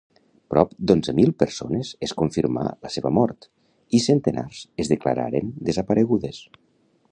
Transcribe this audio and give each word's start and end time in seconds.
Prop 0.51 0.71
d'onze 0.91 1.13
mil 1.19 1.33
persones 1.43 1.91
es 2.07 2.13
confirmà 2.21 2.63
la 2.87 2.91
seva 2.95 3.13
mort 3.19 3.47
i 3.97 4.01
centenars 4.09 4.65
es 4.85 4.93
declararen 4.95 5.55
desaparegudes. 5.71 6.45